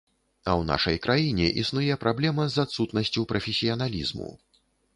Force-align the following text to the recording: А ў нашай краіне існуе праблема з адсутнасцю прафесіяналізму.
А 0.45 0.51
ў 0.59 0.63
нашай 0.69 0.97
краіне 1.03 1.49
існуе 1.65 1.99
праблема 2.05 2.47
з 2.55 2.65
адсутнасцю 2.65 3.29
прафесіяналізму. 3.35 4.35